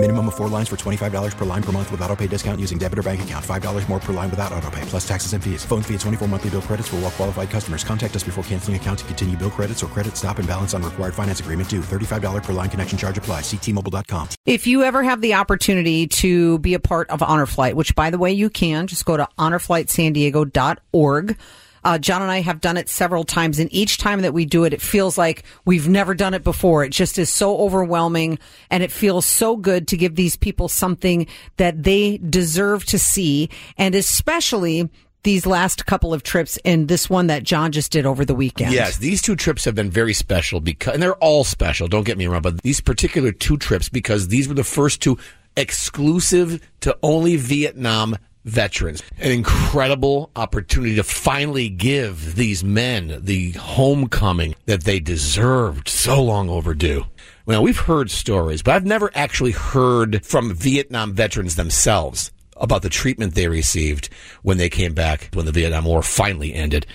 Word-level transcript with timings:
Minimum 0.00 0.28
of 0.28 0.36
four 0.36 0.48
lines 0.48 0.68
for 0.68 0.76
$25 0.76 1.36
per 1.36 1.44
line 1.44 1.60
per 1.60 1.72
month 1.72 1.90
with 1.90 2.00
auto 2.02 2.14
pay 2.14 2.28
discount 2.28 2.60
using 2.60 2.78
debit 2.78 3.00
or 3.00 3.02
bank 3.02 3.20
account. 3.20 3.44
$5 3.44 3.88
more 3.88 3.98
per 3.98 4.12
line 4.12 4.30
without 4.30 4.52
auto 4.52 4.70
pay, 4.70 4.82
plus 4.82 5.08
taxes 5.08 5.32
and 5.32 5.42
fees. 5.42 5.64
Phone 5.64 5.82
fee 5.82 5.94
at 5.94 6.00
24 6.00 6.28
monthly 6.28 6.50
bill 6.50 6.62
credits 6.62 6.86
for 6.86 6.94
all 6.96 7.02
well 7.02 7.10
qualified 7.10 7.50
customers. 7.50 7.82
Contact 7.82 8.14
us 8.14 8.22
before 8.22 8.44
canceling 8.44 8.76
account 8.76 9.00
to 9.00 9.04
continue 9.06 9.36
bill 9.36 9.50
credits 9.50 9.82
or 9.82 9.88
credit 9.88 10.16
stop 10.16 10.38
and 10.38 10.46
balance 10.46 10.72
on 10.72 10.84
required 10.84 11.14
finance 11.14 11.40
agreement 11.40 11.68
due. 11.68 11.80
$35 11.80 12.44
per 12.44 12.52
line 12.52 12.70
connection 12.70 12.96
charge 12.96 13.18
apply. 13.18 13.40
Ctmobile.com. 13.40 14.28
If 14.46 14.68
you 14.68 14.84
ever 14.84 15.02
have 15.02 15.20
the 15.20 15.34
opportunity 15.34 16.06
to 16.06 16.60
be 16.60 16.74
a 16.74 16.80
part 16.80 17.10
of 17.10 17.20
Honor 17.20 17.46
Flight, 17.46 17.74
which 17.74 17.96
by 17.96 18.10
the 18.10 18.18
way 18.18 18.32
you 18.32 18.50
can, 18.50 18.86
just 18.86 19.04
go 19.04 19.16
to 19.16 19.26
honorflightsandiego.org. 19.36 21.36
Uh, 21.84 21.98
John 21.98 22.22
and 22.22 22.30
I 22.30 22.40
have 22.40 22.60
done 22.60 22.76
it 22.76 22.88
several 22.88 23.24
times, 23.24 23.58
and 23.58 23.72
each 23.72 23.98
time 23.98 24.22
that 24.22 24.34
we 24.34 24.44
do 24.44 24.64
it, 24.64 24.72
it 24.72 24.82
feels 24.82 25.18
like 25.18 25.44
we've 25.64 25.88
never 25.88 26.14
done 26.14 26.34
it 26.34 26.44
before. 26.44 26.84
It 26.84 26.90
just 26.90 27.18
is 27.18 27.30
so 27.30 27.58
overwhelming, 27.58 28.38
and 28.70 28.82
it 28.82 28.92
feels 28.92 29.26
so 29.26 29.56
good 29.56 29.88
to 29.88 29.96
give 29.96 30.14
these 30.14 30.36
people 30.36 30.68
something 30.68 31.26
that 31.56 31.82
they 31.82 32.18
deserve 32.18 32.84
to 32.86 32.98
see, 32.98 33.50
and 33.76 33.94
especially 33.94 34.88
these 35.24 35.46
last 35.46 35.84
couple 35.86 36.14
of 36.14 36.22
trips 36.22 36.58
and 36.64 36.88
this 36.88 37.10
one 37.10 37.26
that 37.26 37.42
John 37.42 37.72
just 37.72 37.92
did 37.92 38.06
over 38.06 38.24
the 38.24 38.34
weekend. 38.34 38.72
Yes, 38.72 38.98
these 38.98 39.20
two 39.20 39.36
trips 39.36 39.64
have 39.64 39.74
been 39.74 39.90
very 39.90 40.14
special 40.14 40.60
because, 40.60 40.94
and 40.94 41.02
they're 41.02 41.16
all 41.16 41.44
special. 41.44 41.88
Don't 41.88 42.04
get 42.04 42.16
me 42.16 42.26
wrong, 42.26 42.42
but 42.42 42.62
these 42.62 42.80
particular 42.80 43.32
two 43.32 43.56
trips 43.56 43.88
because 43.88 44.28
these 44.28 44.48
were 44.48 44.54
the 44.54 44.64
first 44.64 45.02
two 45.02 45.18
exclusive 45.56 46.66
to 46.80 46.96
only 47.02 47.36
Vietnam 47.36 48.16
veterans. 48.48 49.02
An 49.18 49.30
incredible 49.30 50.30
opportunity 50.36 50.96
to 50.96 51.02
finally 51.02 51.68
give 51.68 52.34
these 52.34 52.64
men 52.64 53.20
the 53.22 53.52
homecoming 53.52 54.54
that 54.66 54.84
they 54.84 55.00
deserved 55.00 55.88
so 55.88 56.22
long 56.22 56.48
overdue. 56.48 57.04
Well, 57.46 57.62
we've 57.62 57.78
heard 57.78 58.10
stories, 58.10 58.62
but 58.62 58.74
I've 58.74 58.84
never 58.84 59.10
actually 59.14 59.52
heard 59.52 60.24
from 60.24 60.54
Vietnam 60.54 61.14
veterans 61.14 61.56
themselves 61.56 62.30
about 62.56 62.82
the 62.82 62.88
treatment 62.88 63.34
they 63.34 63.48
received 63.48 64.08
when 64.42 64.58
they 64.58 64.68
came 64.68 64.92
back 64.92 65.30
when 65.32 65.46
the 65.46 65.52
Vietnam 65.52 65.84
War 65.84 66.02
finally 66.02 66.52
ended. 66.52 66.86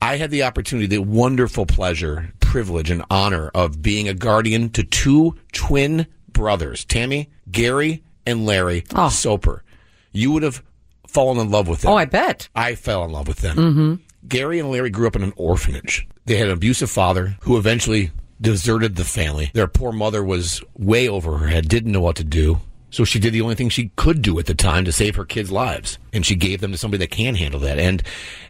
I 0.00 0.16
had 0.16 0.30
the 0.32 0.42
opportunity, 0.42 0.86
the 0.88 0.98
wonderful 0.98 1.66
pleasure, 1.66 2.32
privilege, 2.40 2.90
and 2.90 3.04
honor 3.10 3.50
of 3.54 3.82
being 3.82 4.08
a 4.08 4.14
guardian 4.14 4.70
to 4.70 4.82
two 4.82 5.36
twin 5.52 6.06
brothers, 6.32 6.84
Tammy, 6.84 7.30
Gary, 7.50 8.02
and 8.26 8.44
Larry 8.46 8.84
Oh. 8.94 9.08
Soper. 9.08 9.62
You 10.12 10.32
would 10.32 10.42
have 10.42 10.62
fallen 11.12 11.38
in 11.38 11.50
love 11.50 11.68
with 11.68 11.82
them. 11.82 11.92
Oh, 11.92 11.96
I 11.96 12.04
bet. 12.04 12.48
I 12.54 12.74
fell 12.74 13.04
in 13.04 13.12
love 13.12 13.28
with 13.28 13.38
them. 13.38 13.56
Mm-hmm. 13.56 13.94
Gary 14.28 14.58
and 14.58 14.70
Larry 14.70 14.90
grew 14.90 15.06
up 15.06 15.16
in 15.16 15.22
an 15.22 15.32
orphanage. 15.36 16.06
They 16.24 16.36
had 16.36 16.48
an 16.48 16.54
abusive 16.54 16.90
father 16.90 17.36
who 17.42 17.56
eventually 17.56 18.10
deserted 18.40 18.96
the 18.96 19.04
family. 19.04 19.50
Their 19.54 19.68
poor 19.68 19.92
mother 19.92 20.22
was 20.22 20.62
way 20.76 21.08
over 21.08 21.38
her 21.38 21.46
head, 21.48 21.68
didn't 21.68 21.92
know 21.92 22.00
what 22.00 22.16
to 22.16 22.24
do. 22.24 22.60
So 22.90 23.04
she 23.04 23.18
did 23.18 23.32
the 23.32 23.40
only 23.40 23.54
thing 23.54 23.70
she 23.70 23.90
could 23.96 24.20
do 24.20 24.38
at 24.38 24.44
the 24.44 24.54
time 24.54 24.84
to 24.84 24.92
save 24.92 25.16
her 25.16 25.24
kids' 25.24 25.50
lives. 25.50 25.98
And 26.12 26.26
she 26.26 26.34
gave 26.34 26.60
them 26.60 26.72
to 26.72 26.78
somebody 26.78 26.98
that 26.98 27.10
can 27.10 27.34
handle 27.34 27.58
that. 27.60 27.78
And 27.78 28.02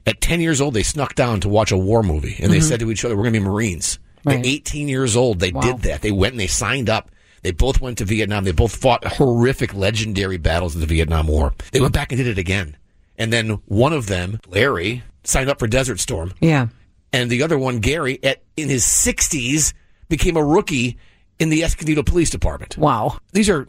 at 0.05 0.21
10 0.21 0.41
years 0.41 0.61
old, 0.61 0.75
they 0.75 0.83
snuck 0.83 1.15
down 1.15 1.41
to 1.41 1.49
watch 1.49 1.71
a 1.71 1.79
war 1.79 2.03
movie. 2.03 2.37
And 2.41 2.53
they 2.53 2.59
mm-hmm. 2.59 2.69
said 2.69 2.81
to 2.81 2.91
each 2.91 3.05
other, 3.05 3.17
We're 3.17 3.23
going 3.23 3.35
to 3.35 3.41
be 3.41 3.47
Marines. 3.47 4.01
Right. 4.25 4.41
At 4.41 4.47
18 4.47 4.89
years 4.89 5.17
old, 5.17 5.39
they 5.39 5.53
did 5.53 5.81
that. 5.83 6.03
They 6.03 6.11
went 6.11 6.33
and 6.33 6.41
they 6.41 6.49
signed 6.49 6.91
up. 6.91 7.11
They 7.43 7.51
both 7.51 7.81
went 7.81 7.99
to 7.99 8.05
Vietnam. 8.05 8.45
They 8.45 8.53
both 8.53 8.75
fought 8.75 9.05
horrific, 9.05 9.75
legendary 9.75 10.37
battles 10.37 10.75
in 10.75 10.81
the 10.81 10.87
Vietnam 10.87 11.27
War. 11.27 11.53
They 11.73 11.81
went 11.81 11.93
back 11.95 12.13
and 12.13 12.19
did 12.19 12.29
it 12.29 12.39
again. 12.39 12.77
And 13.19 13.33
then 13.33 13.61
one 13.67 13.93
of 13.93 14.07
them, 14.07 14.41
Larry, 14.49 15.03
signed 15.25 15.51
up 15.51 15.59
for 15.59 15.67
Desert 15.67 16.01
Storm. 16.01 16.33
Yeah. 16.41 16.69
And 17.13 17.31
the 17.31 17.43
other 17.43 17.59
one, 17.59 17.81
Gary, 17.81 18.19
at 18.23 18.43
in 18.57 18.69
his 18.69 18.85
60s, 18.85 19.75
became 20.09 20.37
a 20.37 20.45
rookie 20.45 20.97
in 21.39 21.51
the 21.51 21.63
Escondido 21.65 22.03
Police 22.03 22.31
Department. 22.31 22.79
Wow. 22.79 23.19
These 23.33 23.51
are 23.51 23.67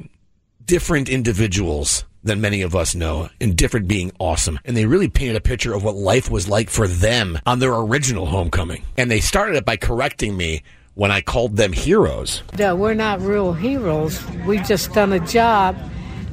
different 0.65 1.09
individuals 1.09 2.05
than 2.23 2.39
many 2.39 2.61
of 2.61 2.73
us 2.73 2.95
know, 2.95 3.29
and 3.41 3.57
different 3.57 3.87
being 3.87 4.11
awesome. 4.17 4.57
And 4.63 4.77
they 4.77 4.85
really 4.85 5.09
painted 5.09 5.35
a 5.35 5.41
picture 5.41 5.73
of 5.73 5.83
what 5.83 5.95
life 5.95 6.31
was 6.31 6.47
like 6.47 6.69
for 6.69 6.87
them 6.87 7.37
on 7.45 7.59
their 7.59 7.73
original 7.73 8.27
homecoming. 8.27 8.85
And 8.97 9.11
they 9.11 9.19
started 9.19 9.55
it 9.57 9.65
by 9.65 9.75
correcting 9.75 10.37
me 10.37 10.63
when 10.95 11.11
I 11.11 11.21
called 11.21 11.57
them 11.57 11.73
heroes. 11.73 12.43
No, 12.57 12.75
we're 12.75 12.93
not 12.93 13.21
real 13.21 13.53
heroes. 13.53 14.23
We 14.45 14.59
just 14.59 14.93
done 14.93 15.13
a 15.13 15.19
job. 15.19 15.75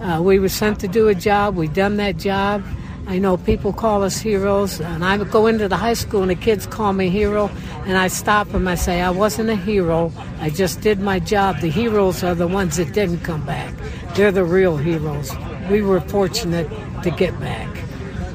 Uh, 0.00 0.20
we 0.22 0.38
were 0.38 0.48
sent 0.48 0.80
to 0.80 0.88
do 0.88 1.08
a 1.08 1.14
job. 1.14 1.56
We 1.56 1.68
done 1.68 1.96
that 1.96 2.16
job. 2.16 2.64
I 3.06 3.18
know 3.18 3.36
people 3.36 3.72
call 3.72 4.04
us 4.04 4.18
heroes, 4.18 4.80
and 4.80 5.04
I 5.04 5.16
go 5.24 5.46
into 5.46 5.66
the 5.66 5.76
high 5.76 5.94
school 5.94 6.22
and 6.22 6.30
the 6.30 6.36
kids 6.36 6.66
call 6.66 6.92
me 6.92 7.08
hero, 7.08 7.50
and 7.84 7.98
I 7.98 8.08
stop 8.08 8.48
them. 8.50 8.68
I 8.68 8.76
say 8.76 9.00
I 9.00 9.10
wasn't 9.10 9.50
a 9.50 9.56
hero. 9.56 10.12
I 10.38 10.50
just 10.50 10.80
did 10.80 11.00
my 11.00 11.18
job. 11.18 11.60
The 11.60 11.70
heroes 11.70 12.22
are 12.22 12.34
the 12.34 12.46
ones 12.46 12.76
that 12.76 12.92
didn't 12.92 13.20
come 13.20 13.44
back. 13.44 13.74
They're 14.14 14.30
the 14.30 14.44
real 14.44 14.76
heroes. 14.76 15.32
We 15.70 15.82
were 15.82 16.00
fortunate 16.02 16.68
to 17.02 17.10
get 17.10 17.38
back. 17.40 17.69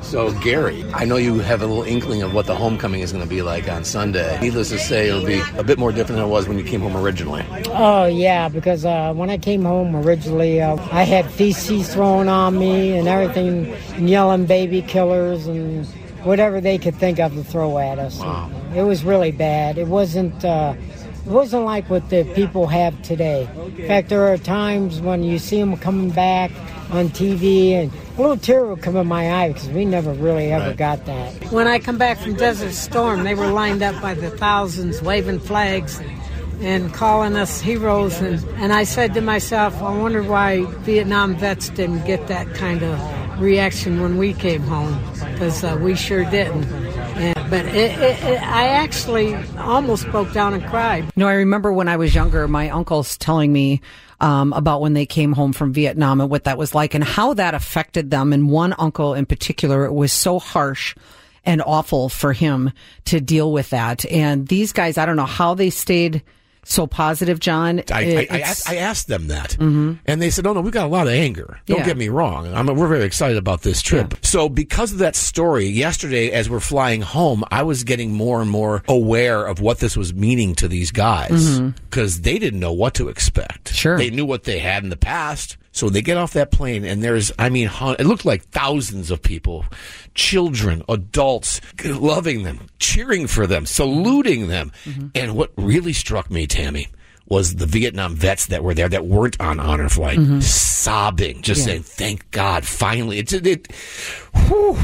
So, 0.05 0.31
Gary, 0.39 0.85
I 0.93 1.03
know 1.03 1.17
you 1.17 1.39
have 1.39 1.63
a 1.63 1.65
little 1.65 1.83
inkling 1.83 2.21
of 2.21 2.31
what 2.31 2.45
the 2.45 2.55
homecoming 2.55 3.01
is 3.01 3.11
going 3.11 3.23
to 3.23 3.29
be 3.29 3.41
like 3.41 3.67
on 3.67 3.83
Sunday. 3.83 4.39
Needless 4.39 4.69
to 4.69 4.77
say, 4.77 5.09
it'll 5.09 5.25
be 5.25 5.41
a 5.57 5.63
bit 5.63 5.79
more 5.79 5.91
different 5.91 6.19
than 6.19 6.25
it 6.27 6.29
was 6.29 6.47
when 6.47 6.59
you 6.59 6.63
came 6.63 6.81
home 6.81 6.95
originally. 6.95 7.43
Oh 7.69 8.05
yeah, 8.05 8.47
because 8.47 8.85
uh, 8.85 9.13
when 9.15 9.31
I 9.31 9.39
came 9.39 9.63
home 9.63 9.95
originally, 9.95 10.61
uh, 10.61 10.77
I 10.91 11.03
had 11.03 11.29
feces 11.31 11.91
thrown 11.91 12.29
on 12.29 12.57
me 12.59 12.95
and 12.95 13.07
everything, 13.07 13.73
and 13.95 14.07
yelling 14.07 14.45
baby 14.45 14.83
killers 14.83 15.47
and 15.47 15.87
whatever 16.23 16.61
they 16.61 16.77
could 16.77 16.95
think 16.95 17.19
of 17.19 17.33
to 17.33 17.43
throw 17.43 17.79
at 17.79 17.97
us. 17.97 18.21
It 18.75 18.83
was 18.83 19.03
really 19.03 19.31
bad. 19.31 19.79
It 19.79 19.87
wasn't. 19.87 20.45
Uh, 20.45 20.75
it 21.25 21.31
wasn't 21.31 21.65
like 21.65 21.89
what 21.89 22.11
the 22.11 22.23
people 22.35 22.67
have 22.67 23.01
today. 23.01 23.49
In 23.79 23.87
fact, 23.87 24.09
there 24.09 24.31
are 24.31 24.37
times 24.37 25.01
when 25.01 25.23
you 25.23 25.39
see 25.39 25.59
them 25.59 25.75
coming 25.75 26.11
back 26.11 26.51
on 26.91 27.09
TV, 27.09 27.71
and 27.71 27.91
a 28.17 28.21
little 28.21 28.37
tear 28.37 28.65
will 28.65 28.77
come 28.77 28.95
in 28.95 29.07
my 29.07 29.31
eye 29.31 29.53
because 29.53 29.69
we 29.69 29.85
never 29.85 30.13
really 30.13 30.51
ever 30.51 30.73
got 30.73 31.05
that. 31.05 31.33
When 31.51 31.67
I 31.67 31.79
come 31.79 31.97
back 31.97 32.17
from 32.17 32.35
Desert 32.35 32.73
Storm, 32.73 33.23
they 33.23 33.35
were 33.35 33.51
lined 33.51 33.81
up 33.83 34.01
by 34.01 34.13
the 34.13 34.29
thousands, 34.29 35.01
waving 35.01 35.39
flags 35.39 36.01
and 36.61 36.93
calling 36.93 37.35
us 37.35 37.59
heroes. 37.59 38.21
And, 38.21 38.43
and 38.55 38.71
I 38.71 38.83
said 38.83 39.13
to 39.15 39.21
myself, 39.21 39.81
I 39.81 39.97
wonder 39.97 40.23
why 40.23 40.65
Vietnam 40.83 41.35
vets 41.35 41.69
didn't 41.69 42.05
get 42.05 42.27
that 42.27 42.53
kind 42.53 42.83
of 42.83 43.41
reaction 43.41 44.01
when 44.01 44.17
we 44.17 44.33
came 44.33 44.61
home, 44.61 44.99
because 45.33 45.63
uh, 45.63 45.77
we 45.81 45.95
sure 45.95 46.23
didn't. 46.25 46.65
But 47.49 47.65
it, 47.65 47.91
it, 47.99 48.23
it, 48.23 48.41
I 48.41 48.67
actually 48.69 49.35
almost 49.57 50.09
broke 50.09 50.31
down 50.33 50.53
and 50.53 50.65
cried. 50.65 51.03
You 51.03 51.11
know, 51.17 51.27
I 51.27 51.35
remember 51.35 51.71
when 51.71 51.87
I 51.87 51.97
was 51.97 52.15
younger, 52.15 52.47
my 52.47 52.69
uncles 52.69 53.17
telling 53.17 53.53
me 53.53 53.81
um, 54.19 54.53
about 54.53 54.81
when 54.81 54.93
they 54.93 55.05
came 55.05 55.33
home 55.33 55.53
from 55.53 55.73
Vietnam 55.73 56.21
and 56.21 56.29
what 56.29 56.45
that 56.45 56.57
was 56.57 56.73
like 56.73 56.93
and 56.93 57.03
how 57.03 57.33
that 57.35 57.53
affected 57.53 58.09
them. 58.09 58.33
And 58.33 58.49
one 58.49 58.73
uncle 58.77 59.13
in 59.13 59.25
particular, 59.25 59.85
it 59.85 59.93
was 59.93 60.11
so 60.11 60.39
harsh 60.39 60.95
and 61.43 61.61
awful 61.61 62.09
for 62.09 62.33
him 62.33 62.71
to 63.05 63.21
deal 63.21 63.51
with 63.51 63.69
that. 63.69 64.05
And 64.11 64.47
these 64.47 64.71
guys, 64.71 64.97
I 64.97 65.05
don't 65.05 65.15
know 65.15 65.25
how 65.25 65.53
they 65.53 65.69
stayed 65.69 66.23
so 66.67 66.87
positive, 66.87 67.39
John. 67.39 67.83
I, 67.91 68.27
I, 68.27 68.27
I, 68.29 68.39
asked, 68.41 68.69
I 68.69 68.75
asked 68.77 69.07
them 69.07 69.27
that, 69.27 69.51
mm-hmm. 69.51 69.93
and 70.05 70.21
they 70.21 70.29
said, 70.29 70.45
"Oh 70.45 70.53
no, 70.53 70.61
we've 70.61 70.73
got 70.73 70.85
a 70.85 70.89
lot 70.89 71.07
of 71.07 71.13
anger. 71.13 71.59
Don't 71.65 71.79
Yeah. 71.79 71.85
get 71.85 71.97
me 71.97 72.09
wrong. 72.09 72.53
I 72.53 72.61
mean, 72.63 72.75
we're 72.75 72.87
very 72.87 73.03
excited 73.05 73.37
about 73.37 73.61
this 73.61 73.81
trip." 73.81 74.15
So, 74.21 74.49
because 74.49 74.91
of 74.91 74.97
that 74.97 75.15
story, 75.15 75.67
yesterday 75.67 76.31
as 76.31 76.49
we're 76.49 76.59
flying 76.59 77.01
home, 77.01 77.43
I 77.51 77.63
was 77.63 77.83
getting 77.83 78.13
more 78.13 78.41
and 78.41 78.49
more 78.49 78.83
aware 78.87 79.45
of 79.45 79.59
what 79.59 79.79
this 79.79 79.95
was 79.95 80.13
meaning 80.13 80.55
to 80.55 80.67
these 80.67 80.91
guys 80.91 81.31
mm-hmm. 81.31 81.69
because 81.89 82.21
they 82.21 82.39
didn't 82.39 82.59
know 82.59 82.73
what 82.73 82.95
to 82.95 83.07
expect. 83.07 83.73
Sure. 83.73 83.97
they 83.97 84.09
knew 84.09 84.25
what 84.25 84.43
they 84.43 84.59
had 84.59 84.83
in 84.83 84.89
the 84.89 84.97
past. 84.97 85.57
So 85.75 85.89
they 85.89 86.01
get 86.01 86.15
off 86.15 86.31
that 86.33 86.51
plane, 86.51 86.85
and 86.85 87.03
there's, 87.03 87.33
I 87.37 87.49
mean, 87.49 87.69
it 87.99 88.05
looked 88.05 88.23
like 88.23 88.45
thousands 88.45 89.11
of 89.11 89.21
people, 89.21 89.65
children, 90.13 90.81
adults, 90.87 91.59
loving 91.83 92.43
them, 92.43 92.61
cheering 92.79 93.27
for 93.27 93.45
them, 93.45 93.65
saluting 93.65 94.47
them. 94.47 94.71
Mm-hmm. 94.85 95.07
And 95.15 95.35
what 95.35 95.51
really 95.57 95.91
struck 95.91 96.31
me, 96.31 96.47
Tammy, 96.47 96.87
was 97.27 97.55
the 97.55 97.65
Vietnam 97.65 98.15
vets 98.15 98.47
that 98.47 98.63
were 98.63 98.73
there 98.73 98.89
that 98.89 99.05
weren't 99.05 99.39
on 99.39 99.59
honor 99.59 99.89
flight, 99.89 100.19
mm-hmm. 100.19 100.39
sobbing, 100.39 101.41
just 101.41 101.63
saying, 101.63 101.83
"Thank 101.83 102.29
God, 102.31 102.65
finally!" 102.65 103.19
It's 103.19 103.33
it. 103.33 103.47
it 103.47 103.71
whew. 104.47 104.77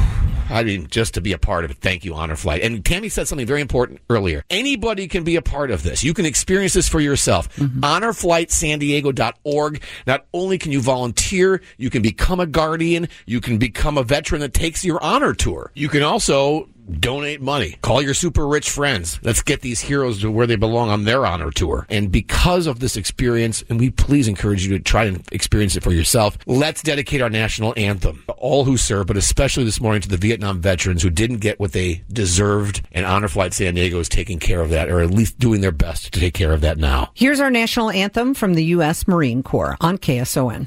I 0.52 0.64
mean, 0.64 0.86
just 0.88 1.14
to 1.14 1.22
be 1.22 1.32
a 1.32 1.38
part 1.38 1.64
of 1.64 1.70
it. 1.70 1.78
Thank 1.78 2.04
you, 2.04 2.14
Honor 2.14 2.36
Flight. 2.36 2.62
And 2.62 2.84
Tammy 2.84 3.08
said 3.08 3.26
something 3.26 3.46
very 3.46 3.62
important 3.62 4.00
earlier. 4.10 4.44
Anybody 4.50 5.08
can 5.08 5.24
be 5.24 5.36
a 5.36 5.42
part 5.42 5.70
of 5.70 5.82
this. 5.82 6.04
You 6.04 6.12
can 6.12 6.26
experience 6.26 6.74
this 6.74 6.88
for 6.88 7.00
yourself. 7.00 7.48
Mm-hmm. 7.56 7.80
HonorFlightSanDiego.org. 7.80 9.82
Not 10.06 10.26
only 10.34 10.58
can 10.58 10.70
you 10.70 10.82
volunteer, 10.82 11.62
you 11.78 11.88
can 11.88 12.02
become 12.02 12.38
a 12.38 12.46
guardian, 12.46 13.08
you 13.24 13.40
can 13.40 13.56
become 13.56 13.96
a 13.96 14.02
veteran 14.02 14.42
that 14.42 14.52
takes 14.52 14.84
your 14.84 15.02
honor 15.02 15.32
tour. 15.32 15.72
You 15.74 15.88
can 15.88 16.02
also 16.02 16.68
donate 16.90 17.40
money. 17.40 17.76
Call 17.82 18.02
your 18.02 18.14
super 18.14 18.46
rich 18.46 18.70
friends. 18.70 19.18
Let's 19.22 19.42
get 19.42 19.60
these 19.60 19.80
heroes 19.80 20.20
to 20.20 20.30
where 20.30 20.46
they 20.46 20.56
belong 20.56 20.88
on 20.88 21.04
their 21.04 21.26
honor 21.26 21.50
tour. 21.50 21.86
And 21.88 22.10
because 22.10 22.66
of 22.66 22.80
this 22.80 22.96
experience, 22.96 23.62
and 23.68 23.78
we 23.78 23.90
please 23.90 24.28
encourage 24.28 24.64
you 24.66 24.76
to 24.76 24.82
try 24.82 25.04
and 25.04 25.26
experience 25.32 25.76
it 25.76 25.82
for 25.82 25.92
yourself, 25.92 26.38
let's 26.46 26.82
dedicate 26.82 27.22
our 27.22 27.30
national 27.30 27.74
anthem 27.76 28.22
to 28.26 28.32
all 28.34 28.64
who 28.64 28.76
serve, 28.76 29.06
but 29.06 29.16
especially 29.16 29.64
this 29.64 29.80
morning 29.80 30.02
to 30.02 30.08
the 30.08 30.16
Vietnam 30.16 30.60
veterans 30.60 31.02
who 31.02 31.10
didn't 31.10 31.38
get 31.38 31.60
what 31.60 31.72
they 31.72 32.02
deserved. 32.12 32.86
And 32.92 33.06
Honor 33.06 33.28
Flight 33.28 33.54
San 33.54 33.74
Diego 33.74 33.98
is 33.98 34.08
taking 34.08 34.38
care 34.38 34.60
of 34.60 34.70
that, 34.70 34.88
or 34.88 35.00
at 35.00 35.10
least 35.10 35.38
doing 35.38 35.60
their 35.60 35.72
best 35.72 36.12
to 36.12 36.20
take 36.20 36.34
care 36.34 36.52
of 36.52 36.60
that 36.62 36.78
now. 36.78 37.10
Here's 37.14 37.40
our 37.40 37.50
national 37.50 37.90
anthem 37.90 38.34
from 38.34 38.54
the 38.54 38.64
U.S. 38.64 39.06
Marine 39.06 39.42
Corps 39.42 39.76
on 39.80 39.98
KSON. 39.98 40.66